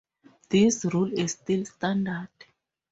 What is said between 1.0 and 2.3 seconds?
is still standard.